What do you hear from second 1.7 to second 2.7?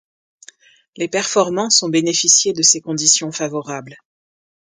ont bénéficié de